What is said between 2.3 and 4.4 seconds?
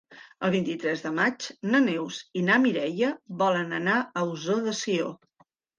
i na Mireia volen anar a